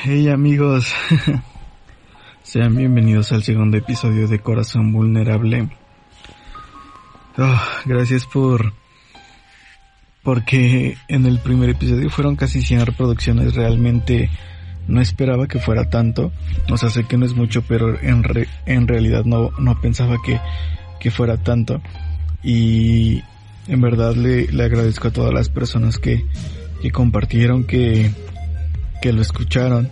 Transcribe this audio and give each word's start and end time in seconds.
Hey 0.00 0.28
amigos, 0.30 0.92
sean 2.42 2.74
bienvenidos 2.74 3.30
al 3.30 3.44
segundo 3.44 3.76
episodio 3.76 4.26
de 4.26 4.40
Corazón 4.40 4.92
Vulnerable. 4.92 5.68
Oh, 7.38 7.62
gracias 7.84 8.26
por... 8.26 8.72
Porque 10.24 10.96
en 11.06 11.26
el 11.26 11.38
primer 11.38 11.70
episodio 11.70 12.10
fueron 12.10 12.34
casi 12.34 12.62
100 12.62 12.86
reproducciones, 12.86 13.54
realmente 13.54 14.28
no 14.88 15.00
esperaba 15.00 15.46
que 15.46 15.60
fuera 15.60 15.88
tanto. 15.88 16.32
O 16.68 16.76
sea, 16.76 16.90
sé 16.90 17.04
que 17.04 17.16
no 17.16 17.26
es 17.26 17.34
mucho, 17.34 17.62
pero 17.62 18.00
en, 18.00 18.24
en 18.66 18.88
realidad 18.88 19.24
no, 19.24 19.50
no 19.58 19.80
pensaba 19.80 20.16
que, 20.24 20.40
que 20.98 21.12
fuera 21.12 21.36
tanto. 21.36 21.80
Y 22.42 23.22
en 23.68 23.80
verdad 23.80 24.16
le, 24.16 24.48
le 24.48 24.64
agradezco 24.64 25.08
a 25.08 25.12
todas 25.12 25.32
las 25.32 25.48
personas 25.48 25.98
que, 25.98 26.24
que 26.80 26.90
compartieron, 26.90 27.64
que, 27.64 28.10
que 29.02 29.12
lo 29.12 29.20
escucharon, 29.20 29.90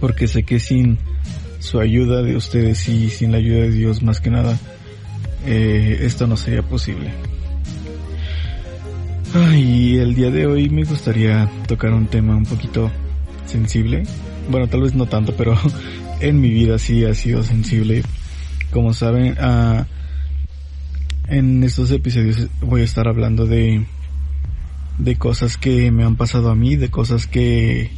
porque 0.00 0.26
sé 0.26 0.42
que 0.42 0.58
sin 0.58 0.98
su 1.60 1.78
ayuda 1.78 2.22
de 2.22 2.34
ustedes 2.34 2.88
y 2.88 3.10
sin 3.10 3.30
la 3.30 3.38
ayuda 3.38 3.60
de 3.60 3.70
Dios 3.70 4.02
más 4.02 4.20
que 4.20 4.30
nada, 4.30 4.58
eh, 5.46 5.98
esto 6.00 6.26
no 6.26 6.36
sería 6.36 6.62
posible. 6.62 7.12
Y 9.54 9.98
el 9.98 10.14
día 10.14 10.30
de 10.30 10.46
hoy 10.46 10.70
me 10.70 10.84
gustaría 10.84 11.48
tocar 11.66 11.92
un 11.92 12.06
tema 12.06 12.34
un 12.34 12.46
poquito 12.46 12.90
sensible. 13.44 14.04
Bueno, 14.48 14.66
tal 14.66 14.80
vez 14.80 14.94
no 14.94 15.06
tanto, 15.06 15.34
pero 15.36 15.54
en 16.20 16.40
mi 16.40 16.50
vida 16.50 16.78
sí 16.78 17.04
ha 17.04 17.14
sido 17.14 17.42
sensible. 17.42 18.02
Como 18.70 18.94
saben, 18.94 19.36
uh, 19.38 19.84
en 21.28 21.62
estos 21.64 21.90
episodios 21.90 22.48
voy 22.62 22.80
a 22.80 22.84
estar 22.84 23.06
hablando 23.08 23.44
de 23.44 23.84
de 25.02 25.16
cosas 25.16 25.56
que 25.56 25.90
me 25.90 26.04
han 26.04 26.16
pasado 26.16 26.50
a 26.50 26.54
mí, 26.54 26.76
de 26.76 26.90
cosas 26.90 27.26
que 27.26 27.90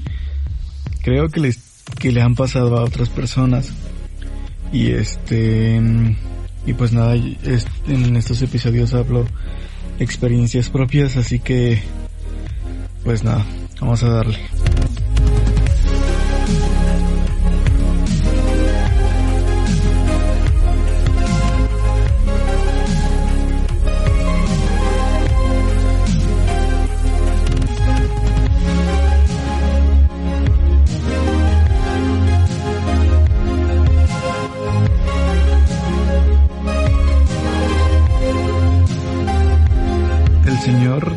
creo 1.02 1.28
que 1.28 1.40
les 1.40 1.84
que 1.98 2.12
le 2.12 2.22
han 2.22 2.34
pasado 2.34 2.78
a 2.78 2.84
otras 2.84 3.10
personas. 3.10 3.72
Y 4.72 4.90
este 4.90 5.80
y 6.66 6.72
pues 6.72 6.92
nada, 6.92 7.14
en 7.14 8.16
estos 8.16 8.40
episodios 8.42 8.94
hablo 8.94 9.26
experiencias 9.98 10.70
propias, 10.70 11.16
así 11.16 11.38
que 11.38 11.82
pues 13.04 13.22
nada, 13.22 13.44
vamos 13.80 14.02
a 14.02 14.08
darle. 14.08 14.38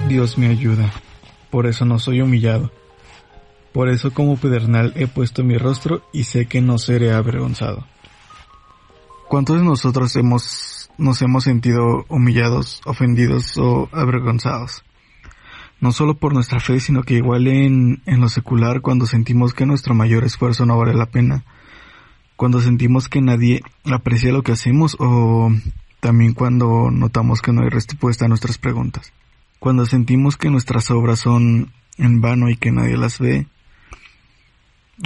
Dios 0.08 0.38
me 0.38 0.48
ayuda, 0.48 0.92
por 1.52 1.68
eso 1.68 1.86
no 1.86 2.00
soy 2.00 2.22
humillado. 2.22 2.72
Por 3.72 3.88
eso 3.88 4.12
como 4.12 4.36
pedernal 4.38 4.94
he 4.96 5.06
puesto 5.06 5.44
mi 5.44 5.58
rostro 5.58 6.02
y 6.12 6.24
sé 6.24 6.48
que 6.48 6.60
no 6.60 6.78
seré 6.78 7.14
avergonzado. 7.14 7.86
¿Cuántos 9.30 9.58
de 9.58 9.64
nosotros 9.64 10.16
hemos, 10.16 10.90
nos 10.98 11.22
hemos 11.22 11.44
sentido 11.44 12.06
humillados, 12.10 12.82
ofendidos 12.86 13.58
o 13.58 13.90
avergonzados? 13.92 14.84
No 15.82 15.92
solo 15.92 16.16
por 16.16 16.34
nuestra 16.34 16.60
fe, 16.60 16.80
sino 16.80 17.04
que 17.04 17.16
igual 17.16 17.48
en, 17.48 18.02
en 18.06 18.22
lo 18.22 18.30
secular 18.30 18.82
cuando 18.82 19.06
sentimos 19.06 19.54
que 19.54 19.66
nuestro 19.66 19.94
mayor 19.94 20.24
esfuerzo 20.24 20.66
no 20.66 20.78
vale 20.78 20.96
la 20.96 21.06
pena, 21.06 21.44
cuando 22.36 22.60
sentimos 22.62 23.08
que 23.08 23.22
nadie 23.22 23.62
aprecia 23.86 24.32
lo 24.32 24.42
que 24.42 24.54
hacemos 24.54 24.96
o 25.00 25.52
también 26.00 26.34
cuando 26.34 26.90
notamos 26.92 27.42
que 27.42 27.52
no 27.54 27.62
hay 27.62 27.70
respuesta 27.70 28.26
a 28.26 28.30
nuestras 28.30 28.58
preguntas 28.58 29.14
cuando 29.60 29.86
sentimos 29.86 30.38
que 30.38 30.50
nuestras 30.50 30.92
obras 30.92 31.20
son 31.20 31.72
en 31.98 32.22
vano 32.22 32.50
y 32.50 32.58
que 32.58 32.72
nadie 32.72 32.98
las 32.98 33.20
ve, 33.20 33.48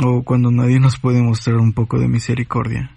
o 0.02 0.24
cuando 0.24 0.52
nadie 0.52 0.80
nos 0.80 0.98
puede 0.98 1.22
mostrar 1.22 1.58
un 1.58 1.74
poco 1.74 2.00
de 2.00 2.08
misericordia. 2.08 2.96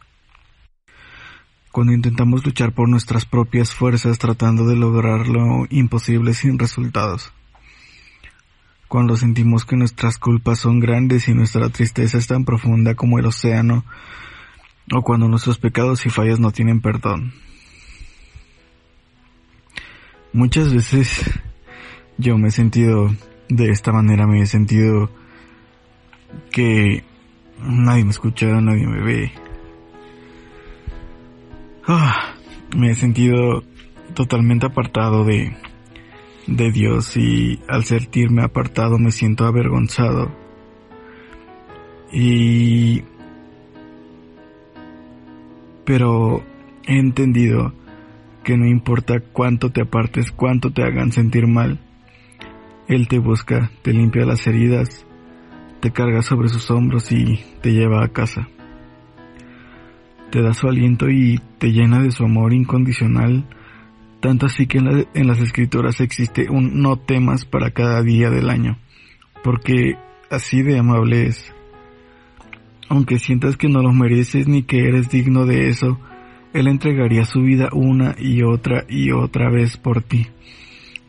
Cuando 1.72 1.92
intentamos 1.92 2.44
luchar 2.44 2.72
por 2.72 2.88
nuestras 2.88 3.26
propias 3.26 3.74
fuerzas 3.74 4.18
tratando 4.18 4.66
de 4.66 4.76
lograr 4.76 5.26
lo 5.26 5.66
imposible 5.70 6.34
sin 6.34 6.58
resultados. 6.58 7.32
Cuando 8.86 9.16
sentimos 9.16 9.64
que 9.64 9.74
nuestras 9.74 10.18
culpas 10.18 10.60
son 10.60 10.78
grandes 10.78 11.28
y 11.28 11.34
nuestra 11.34 11.68
tristeza 11.70 12.18
es 12.18 12.28
tan 12.28 12.44
profunda 12.44 12.94
como 12.94 13.18
el 13.18 13.26
océano, 13.26 13.84
o 14.92 15.02
cuando 15.02 15.26
nuestros 15.28 15.58
pecados 15.58 16.06
y 16.06 16.10
fallas 16.10 16.38
no 16.38 16.52
tienen 16.52 16.80
perdón. 16.80 17.32
Muchas 20.32 20.72
veces 20.72 21.24
yo 22.18 22.38
me 22.38 22.48
he 22.48 22.50
sentido 22.50 23.10
de 23.48 23.70
esta 23.70 23.92
manera, 23.92 24.26
me 24.26 24.40
he 24.40 24.46
sentido 24.46 25.10
que 26.50 27.04
nadie 27.60 28.04
me 28.04 28.10
escucha, 28.10 28.46
nadie 28.60 28.86
me 28.86 29.02
ve. 29.02 29.32
Ah, 31.86 32.34
me 32.76 32.90
he 32.90 32.94
sentido 32.94 33.62
totalmente 34.14 34.66
apartado 34.66 35.24
de, 35.24 35.54
de 36.46 36.70
Dios 36.70 37.16
y 37.16 37.60
al 37.68 37.84
sentirme 37.84 38.42
apartado 38.42 38.98
me 38.98 39.10
siento 39.10 39.44
avergonzado. 39.44 40.30
Y... 42.12 43.02
Pero 45.84 46.42
he 46.86 46.98
entendido 46.98 47.74
que 48.42 48.56
no 48.56 48.66
importa 48.66 49.20
cuánto 49.20 49.70
te 49.70 49.82
apartes, 49.82 50.30
cuánto 50.30 50.70
te 50.70 50.82
hagan 50.82 51.12
sentir 51.12 51.46
mal, 51.46 51.78
Él 52.88 53.08
te 53.08 53.18
busca, 53.18 53.70
te 53.82 53.92
limpia 53.92 54.26
las 54.26 54.46
heridas, 54.46 55.06
te 55.80 55.90
carga 55.90 56.22
sobre 56.22 56.48
sus 56.48 56.70
hombros 56.70 57.10
y 57.12 57.40
te 57.62 57.72
lleva 57.72 58.04
a 58.04 58.08
casa. 58.08 58.48
Te 60.30 60.42
da 60.42 60.52
su 60.52 60.68
aliento 60.68 61.08
y 61.08 61.40
te 61.58 61.72
llena 61.72 62.02
de 62.02 62.10
su 62.10 62.24
amor 62.24 62.52
incondicional, 62.52 63.44
tanto 64.20 64.46
así 64.46 64.66
que 64.66 64.78
en, 64.78 65.26
las 65.26 65.40
escrituras 65.40 66.00
existe 66.00 66.50
un 66.50 66.82
no 66.82 66.96
temas 66.96 67.44
para 67.44 67.70
cada 67.70 68.02
día 68.02 68.30
del 68.30 68.50
año, 68.50 68.78
porque 69.42 69.96
así 70.30 70.62
de 70.62 70.78
amable 70.78 71.26
es. 71.26 71.54
Aunque 72.88 73.18
sientas 73.18 73.56
que 73.56 73.68
no 73.68 73.80
lo 73.82 73.92
mereces 73.92 74.46
ni 74.46 74.62
que 74.62 74.88
eres 74.88 75.08
digno 75.08 75.46
de 75.46 75.68
eso, 75.68 75.98
él 76.52 76.68
entregaría 76.68 77.24
su 77.24 77.40
vida 77.40 77.70
una 77.72 78.14
y 78.18 78.42
otra 78.42 78.84
y 78.88 79.10
otra 79.10 79.50
vez 79.50 79.76
por 79.76 80.02
ti. 80.02 80.26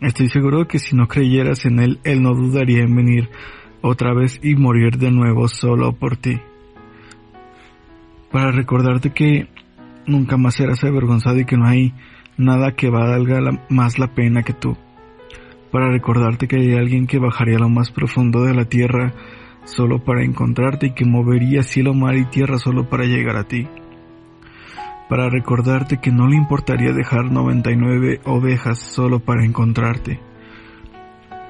Estoy 0.06 0.30
seguro 0.30 0.68
que 0.68 0.78
si 0.78 0.96
no 0.96 1.08
creyeras 1.08 1.66
en 1.66 1.80
Él, 1.80 2.00
Él 2.04 2.22
no 2.22 2.36
dudaría 2.36 2.84
en 2.84 2.96
venir 2.96 3.28
otra 3.82 4.14
vez 4.14 4.40
y 4.44 4.54
morir 4.54 5.00
de 5.00 5.10
nuevo 5.10 5.48
solo 5.48 5.94
por 5.94 6.16
ti. 6.16 6.40
Para 8.32 8.52
recordarte 8.52 9.14
que 9.14 9.48
nunca 10.06 10.38
más 10.38 10.54
serás 10.54 10.84
avergonzado 10.84 11.40
y 11.40 11.46
que 11.46 11.58
no 11.58 11.66
hay 11.66 11.96
nada 12.38 12.76
que 12.76 12.92
valga 12.92 13.40
más 13.68 13.98
la 13.98 14.14
pena 14.14 14.44
que 14.44 14.54
tú. 14.54 14.78
Para 15.72 15.90
recordarte 15.90 16.48
que 16.48 16.58
hay 16.58 16.76
alguien 16.76 17.08
que 17.08 17.18
bajaría 17.18 17.56
a 17.56 17.62
lo 17.62 17.70
más 17.70 17.90
profundo 17.90 18.44
de 18.44 18.54
la 18.54 18.66
tierra 18.66 19.12
solo 19.64 20.04
para 20.04 20.24
encontrarte 20.24 20.86
y 20.86 20.94
que 20.94 21.06
movería 21.06 21.64
cielo, 21.64 21.96
mar 21.96 22.16
y 22.16 22.26
tierra 22.26 22.60
solo 22.60 22.88
para 22.88 23.06
llegar 23.06 23.38
a 23.38 23.46
ti 23.46 23.68
para 25.10 25.30
recordarte 25.30 25.98
que 25.98 26.12
no 26.12 26.28
le 26.28 26.36
importaría 26.36 26.92
dejar 26.92 27.32
99 27.32 28.22
ovejas 28.26 28.80
solo 28.80 29.20
para 29.20 29.46
encontrarte. 29.46 30.20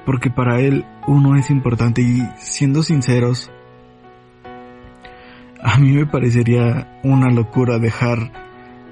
Porque 0.04 0.30
para 0.30 0.60
él 0.60 0.84
uno 1.06 1.36
es 1.36 1.50
importante 1.50 2.02
y 2.02 2.22
siendo 2.36 2.82
sinceros, 2.82 3.50
a 5.62 5.78
mí 5.78 5.92
me 5.92 6.06
parecería 6.06 7.00
una 7.02 7.30
locura 7.30 7.78
dejar 7.78 8.30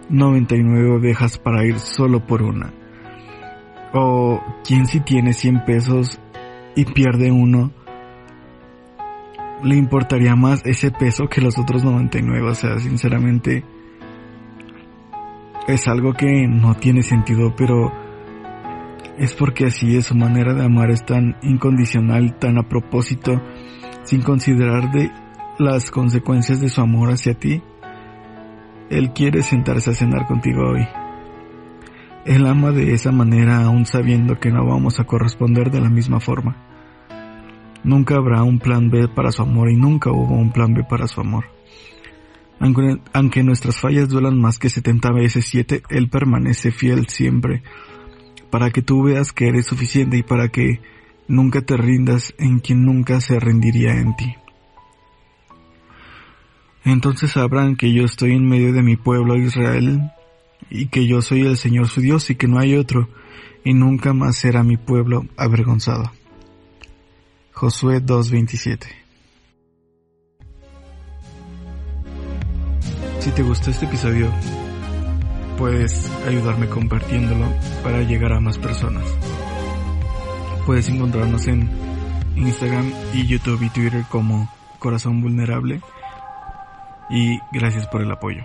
99 0.08 0.90
ovejas 0.90 1.38
para 1.38 1.64
ir 1.64 1.78
solo 1.78 2.26
por 2.26 2.42
una. 2.42 2.72
O 3.92 4.42
quien 4.66 4.86
si 4.86 5.00
tiene 5.00 5.34
100 5.34 5.64
pesos 5.64 6.20
y 6.74 6.84
pierde 6.84 7.30
uno, 7.30 7.70
le 9.62 9.76
importaría 9.76 10.34
más 10.34 10.64
ese 10.66 10.90
peso 10.90 11.28
que 11.28 11.40
los 11.40 11.58
otros 11.58 11.84
99. 11.84 12.50
O 12.50 12.54
sea, 12.54 12.78
sinceramente 12.78 13.64
es 15.66 15.88
algo 15.88 16.12
que 16.12 16.46
no 16.46 16.74
tiene 16.74 17.02
sentido, 17.02 17.54
pero 17.56 17.90
es 19.18 19.32
porque 19.34 19.66
así 19.66 19.96
es 19.96 20.06
su 20.06 20.14
manera 20.14 20.54
de 20.54 20.64
amar 20.64 20.90
es 20.90 21.04
tan 21.04 21.36
incondicional, 21.42 22.38
tan 22.38 22.58
a 22.58 22.68
propósito, 22.68 23.40
sin 24.02 24.22
considerar 24.22 24.90
de 24.92 25.10
las 25.58 25.90
consecuencias 25.90 26.60
de 26.60 26.68
su 26.68 26.80
amor 26.80 27.10
hacia 27.10 27.34
ti. 27.34 27.62
Él 28.90 29.12
quiere 29.12 29.42
sentarse 29.42 29.90
a 29.90 29.94
cenar 29.94 30.26
contigo 30.26 30.62
hoy. 30.70 30.86
Él 32.26 32.46
ama 32.46 32.70
de 32.70 32.92
esa 32.92 33.12
manera 33.12 33.64
aún 33.64 33.86
sabiendo 33.86 34.38
que 34.38 34.50
no 34.50 34.66
vamos 34.66 34.98
a 34.98 35.04
corresponder 35.04 35.70
de 35.70 35.80
la 35.80 35.90
misma 35.90 36.20
forma. 36.20 36.56
Nunca 37.84 38.16
habrá 38.16 38.42
un 38.42 38.58
plan 38.58 38.90
B 38.90 39.08
para 39.08 39.30
su 39.30 39.42
amor 39.42 39.70
y 39.70 39.76
nunca 39.76 40.10
hubo 40.10 40.34
un 40.34 40.50
plan 40.50 40.72
B 40.74 40.84
para 40.88 41.06
su 41.06 41.20
amor. 41.20 41.44
Aunque, 42.60 43.42
nuestras 43.42 43.78
fallas 43.78 44.08
duelan 44.08 44.40
más 44.40 44.58
que 44.58 44.70
70 44.70 45.12
veces 45.12 45.46
7, 45.46 45.82
Él 45.90 46.08
permanece 46.08 46.70
fiel 46.70 47.08
siempre, 47.08 47.62
para 48.50 48.70
que 48.70 48.82
tú 48.82 49.02
veas 49.02 49.32
que 49.32 49.48
eres 49.48 49.66
suficiente 49.66 50.16
y 50.16 50.22
para 50.22 50.48
que 50.48 50.80
nunca 51.28 51.60
te 51.62 51.76
rindas 51.76 52.34
en 52.38 52.60
quien 52.60 52.84
nunca 52.84 53.20
se 53.20 53.38
rendiría 53.38 53.92
en 53.92 54.16
ti. 54.16 54.34
Entonces 56.84 57.32
sabrán 57.32 57.76
que 57.76 57.92
yo 57.92 58.04
estoy 58.04 58.32
en 58.32 58.46
medio 58.46 58.72
de 58.72 58.82
mi 58.82 58.96
pueblo 58.96 59.36
Israel, 59.36 60.10
y 60.70 60.86
que 60.86 61.06
yo 61.06 61.20
soy 61.22 61.46
el 61.46 61.56
Señor 61.56 61.88
su 61.88 62.00
Dios 62.00 62.30
y 62.30 62.36
que 62.36 62.48
no 62.48 62.58
hay 62.58 62.76
otro, 62.76 63.08
y 63.64 63.74
nunca 63.74 64.12
más 64.12 64.36
será 64.36 64.62
mi 64.62 64.76
pueblo 64.76 65.26
avergonzado. 65.36 66.10
Josué 67.52 68.02
2.27 68.02 69.03
Si 73.24 73.30
te 73.30 73.42
gustó 73.42 73.70
este 73.70 73.86
episodio, 73.86 74.30
puedes 75.56 76.12
ayudarme 76.26 76.68
compartiéndolo 76.68 77.46
para 77.82 78.02
llegar 78.02 78.34
a 78.34 78.40
más 78.40 78.58
personas. 78.58 79.02
Puedes 80.66 80.90
encontrarnos 80.90 81.46
en 81.46 81.70
Instagram 82.36 82.92
y 83.14 83.26
YouTube 83.26 83.62
y 83.62 83.70
Twitter 83.70 84.04
como 84.10 84.52
Corazón 84.78 85.22
Vulnerable 85.22 85.80
y 87.08 87.38
gracias 87.50 87.86
por 87.86 88.02
el 88.02 88.12
apoyo. 88.12 88.44